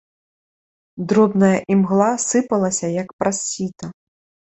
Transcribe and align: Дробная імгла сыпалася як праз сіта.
Дробная 1.11 1.57
імгла 1.75 2.07
сыпалася 2.29 2.87
як 3.03 3.13
праз 3.21 3.37
сіта. 3.51 3.85